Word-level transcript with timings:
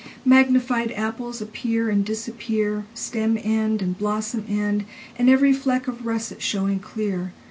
Magnified 0.25 0.91
apples 0.93 1.43
appear 1.43 1.87
and 1.91 2.03
disappear, 2.03 2.87
Stem 2.95 3.37
end 3.39 3.83
and 3.83 3.95
blossom 3.95 4.43
end, 4.49 4.85
And 5.15 5.29
every 5.29 5.53
fleck 5.53 5.87
of 5.87 6.07
russet 6.07 6.41
showing 6.41 6.79
clear. 6.79 7.33